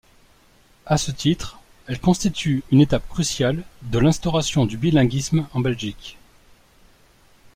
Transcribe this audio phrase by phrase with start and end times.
[0.87, 6.17] À ce titre, elle constitue une étape cruciale de l'instauration du bilinguisme en Belgique.